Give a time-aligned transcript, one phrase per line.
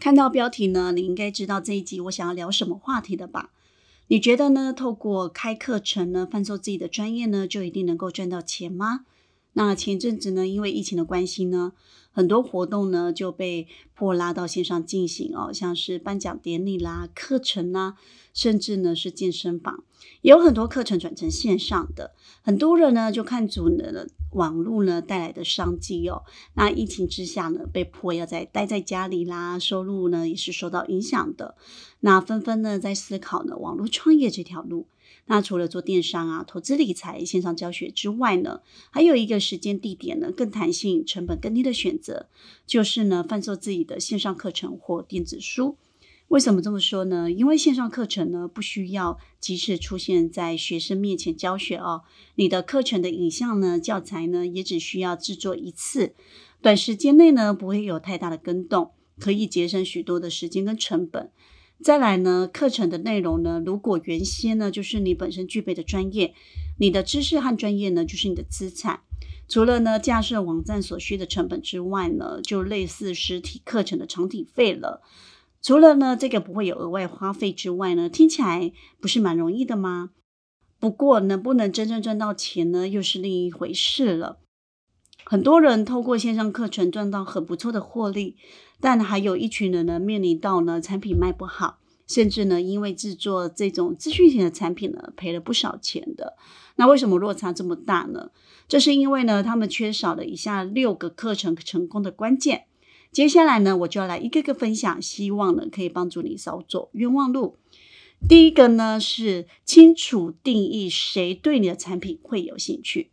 [0.00, 3.50] 看到标题呢，你应该知道这一集我想要聊什么话题的吧？
[4.06, 4.72] 你觉得呢？
[4.72, 9.04] 透过开课程呢，贩售自己的专业呢，就一定能够赚到钱吗？
[9.52, 11.72] 那前阵子呢，因为疫情的关系呢，
[12.12, 17.96] 很多活动呢就被迫拉到线上进行哦，像是颁奖典礼啦、课程啦，
[18.32, 19.82] 甚至呢是健身房，
[20.22, 22.12] 也有很多课程转成线上的。
[22.42, 26.22] 很多人呢就看准了网络呢带来的商机哦。
[26.54, 31.56] 那疫情之下呢，被迫要在待在家里啦，收入呢也是受到影响的。
[31.98, 34.86] 那纷纷呢在思考呢网络创业这条路。
[35.26, 42.28] 那除了做电商啊、投资理财、线上教学之外呢，还有一个时间地点呢更弹性、成本更低的选择，
[42.66, 45.76] 就是呢贩售自己的线上课程或电子书。
[46.28, 47.28] 为什么这么说呢？
[47.28, 52.02] 因为线上课程呢不需要及时出现在学生面前教学哦，
[52.36, 56.14] 你的课程的影像呢、教材呢也只需要制作一次，
[56.62, 61.32] 短时间内呢不会有太大的更动，可以节省许多的时间跟成本。
[61.82, 66.34] 再来呢，课程的内容呢，如果原先呢就是你本身具备的专业，
[66.78, 69.00] 你的知识和专业呢就是你的资产。
[69.48, 75.02] 除了呢架设网站所需的成本之外呢，就类似实体课程的场地费了。
[75.62, 80.10] 除了呢这个不会有额外花费之外呢，听起来不是蛮容易的吗？
[80.78, 84.40] 不过能不能真正赚到钱呢，又是另一回事了。
[85.30, 88.34] 很多人透过线上课程赚到很不错的获利，
[88.80, 91.78] 但还有一群人呢面临到呢产品卖不好，
[92.08, 96.34] 甚至呢因为制作这种资讯型的产品呢赔了不少钱的。
[96.74, 98.30] 那为什么落差这么大呢？
[98.66, 102.64] 这是因为呢他们缺少了以下六个课程成功的关键。
[103.12, 107.56] 接下来呢我就要来一个个分享，希望呢可以帮助你少走冤枉路。
[108.28, 113.10] 第一个呢是清楚定义谁对你的产品会有兴趣。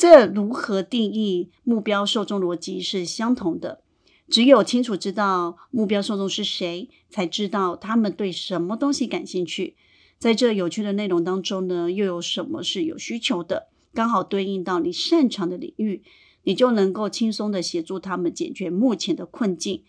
[0.00, 3.82] 这如何定义目标受众逻辑是相同的。
[4.30, 9.76] 只有清楚知道目标受众是谁，才知道他们对什么东西感兴趣。
[10.18, 16.02] 在这有趣的内容当中呢，又有什么是有需求的，刚好对应到你擅长的领域，
[16.44, 19.84] 你就能够轻松的协助他们解决目前的困境。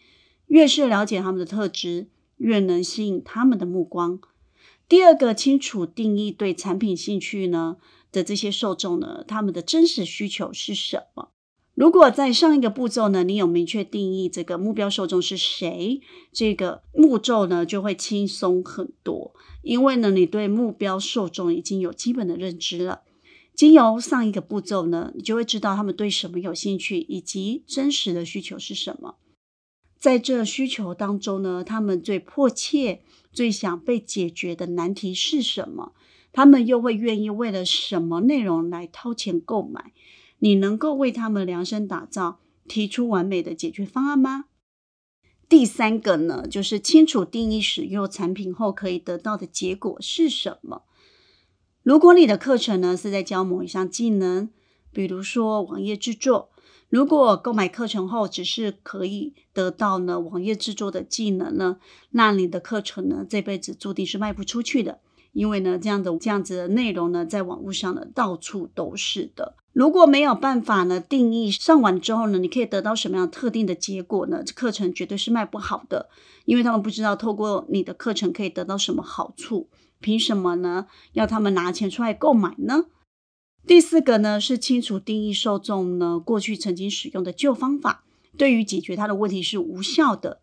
[0.47, 4.19] 越是了解他们的特质，越能吸引他们的目光。
[4.89, 7.77] 第二个，清楚定义对产品兴趣呢？
[8.11, 11.29] 的这些受众呢，他们的真实需求是什么？
[11.73, 16.01] 如果在上一个步骤呢，你有明确定义这个目标受众是谁，
[16.31, 19.33] 这个步骤呢就会轻松很多，
[19.63, 23.01] 因为呢，你对目标受众已经有基本的认知了。
[23.55, 29.15] 经由上一个步骤呢，你就会知道他们对什么有兴趣，以及真实的需求是什么。
[29.97, 33.01] 在这需求当中呢，他们最迫切、
[33.31, 35.93] 最想被解决的难题是什么？
[36.33, 39.91] 他们又会愿意为了什么内容来掏钱购买？
[40.39, 44.45] 你能够为他们量身打造、提出完美的解决方案吗？
[45.47, 50.83] 第三个呢，就是清楚定义使用产品后可以得到的结果是什么。
[51.83, 54.49] 如果你的课程呢是在教某一项技能，
[54.93, 56.51] 比如说网页制作，
[56.87, 61.77] 如果购买课程后只是可以得到呢网页制作的技能呢，
[62.11, 65.01] 那你的课程呢这辈子注定是卖不出去的。
[65.33, 69.55] 因为呢，这样的这样子的内容呢，在网络上呢，到处都是的。
[69.73, 74.43] 如果没有办法呢，定义上完之后呢，你可以得到什么样特定的结果呢？
[74.45, 76.09] 这课程绝对是卖不好的，
[76.43, 79.69] 因为他们不知道透过你的课程可以得到什么好处，
[80.01, 80.87] 凭什么呢？
[81.13, 82.87] 要他们拿钱出来购买呢？
[83.65, 88.03] 第四个呢，是清楚定义受众呢，过去曾经使用的旧方法，
[88.37, 90.41] 对于解决他的问题是无效的。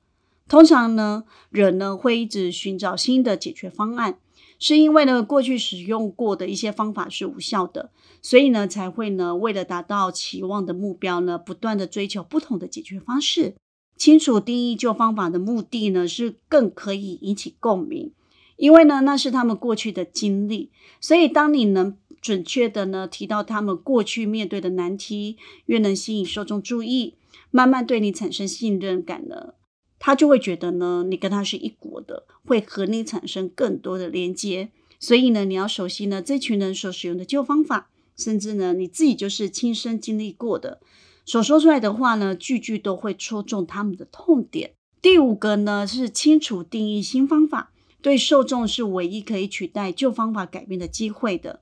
[0.48, 4.18] 通常呢，人呢会一直寻找新的解决方案。
[4.58, 7.90] 是因为呢，过去使用过的一些方法是无效的，
[8.20, 13.54] 所以呢，才会呢，为了达到期望的目标呢，不断的追求不同的解决方式。
[13.96, 18.12] 清楚定义旧方法的目的呢，是更可以引起共鸣，
[18.56, 20.70] 因为呢，那是他们过去的经历。
[21.00, 27.14] 所以，当你能准确的呢，提到他们过去面对的难题，越能吸引受众注意，
[27.50, 29.56] 慢慢对你产生信任感了。
[29.98, 34.70] 他就会觉得呢，你跟他是一国的，会和你产生更多的连接。
[35.00, 40.80] 所以呢，你要熟悉呢这群人所使用的旧方法，甚至呢你自己就是亲身经历过的，
[41.24, 44.72] 所说出来的话呢，句句都会戳中他们的痛点。
[45.00, 47.70] 第五个呢是清楚定义新方法，
[48.02, 51.60] 对受众是唯一可以取代旧方法改变的机会的。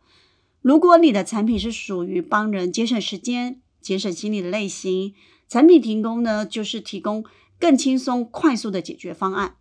[0.63, 5.15] 如果你的产品是属于帮人节省时间、节省心理的类型，
[5.47, 7.23] 产品提供呢就是提供
[7.59, 9.57] 更轻松、快速的解决方案。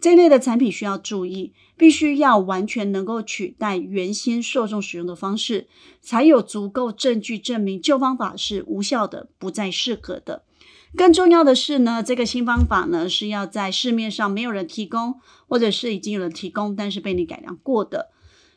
[0.00, 5.66] 这类的产品需要注意，必须要完全能够取代原先受众使用的方式，
[6.00, 10.44] 才有足够证据证明旧方法是无效的，不再适合的。
[10.96, 15.16] 更重要的是呢，这个新方法呢是要在市面上没有人提供，
[15.48, 18.10] 或者是已经有人提供，但是被你改良过的，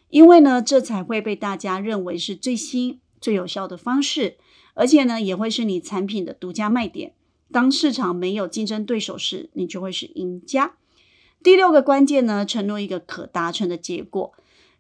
[0.09, 4.37] 因为呢，这才会被大家认为是最新、最有效的方式，
[4.75, 7.13] 而且呢，也会是你产品的独家卖点。
[7.51, 10.74] 当市场没有竞争对手时，你就会是赢家。
[11.44, 14.33] 第六个关键呢，承诺一个可达成的结果。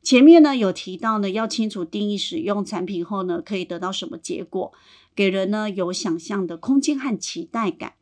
[0.03, 4.71] 前面呢有提到呢，要清楚定义使用产品后呢，可以得到什么结果，
[5.15, 7.93] 给人呢有想象的空间和期待感。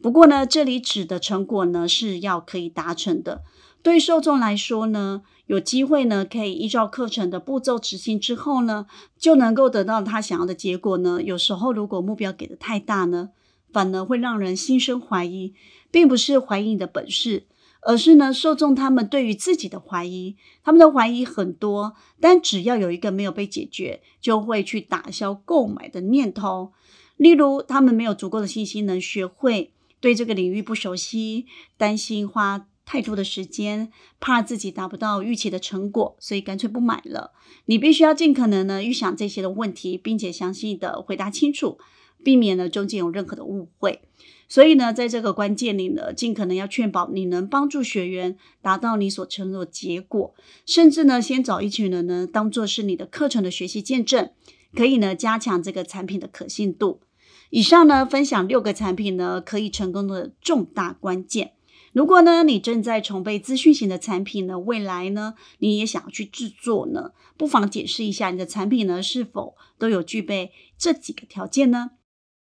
[0.00, 3.42] 不过呢，这里指的成果呢是要可以达成的。
[3.82, 8.86] 对受众来说呢，有机会呢可以依照课程的步骤执行之后呢，
[9.18, 11.20] 就能够得到他想要的结果呢。
[11.22, 13.30] 有时候如果目标给的太大呢，
[13.72, 15.54] 反而会让人心生怀疑，
[15.90, 17.46] 并不是怀疑你的本事。
[17.84, 26.72] 而是呢，受众他们对于自己的怀疑，他们的怀疑很多，但只要有一个没有被解决，就会去打消购买的念头。
[27.16, 31.46] 例如，他们没有足够的信心能学会，对这个领域不熟悉，
[31.76, 33.90] 担心花太多的时间，
[34.20, 37.32] 怕自己达不到预期的成果，所以干脆不买了。
[37.64, 41.78] 你必须要尽可能呢预想这些的问题，并且详细的回答清楚，
[42.24, 44.00] 避免呢中间有任何的误会。
[44.48, 50.34] 所以呢，在这个关键里呢，尽可能要确保你能帮助学员达到你所承诺的结果，
[50.66, 54.30] 甚至呢，先找一群人呢，当做是你的课程的学习见证，
[54.74, 57.00] 可以呢，加强这个产品的可信度。
[57.48, 61.52] 以上呢，分享六个产品呢，可以成功的重大关键。
[61.94, 71.92] 如果呢，你正在筹备资讯型的产品呢，未来呢，你也想要去制作呢，不妨解释一下你的产品呢，是否都有具备这几个条件呢？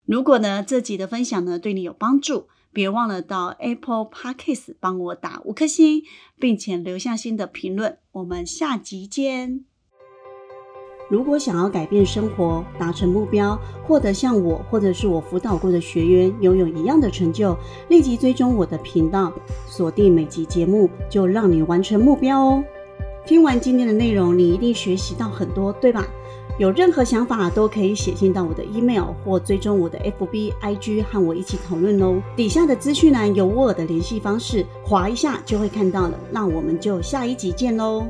[0.08, 6.02] 如果呢，这集的分享呢对你有帮助，别忘了到 Apple Podcast 帮我打五颗星，
[6.38, 7.98] 并且留下新的评论。
[8.12, 9.66] 我们下集见。
[11.10, 17.54] 如果想要改变生活、达成目标、获得像我或者是我辅导过的学员拥有一样的成就，
[17.90, 19.30] 立即追踪我的频道，
[19.66, 22.64] 锁定每集节目，就让你完成目标哦。
[23.28, 26.08] 听完今天的内容，你一定学习到很多，对吧？
[26.58, 32.22] 有任何想法都可以写信到我的 email 或追踪我的 FB IG 和我一起讨论哦。
[32.34, 36.18] 底下的资讯栏有我的联系方式，划一下就会看到了。
[36.30, 38.06] 那我们就下一集见喽。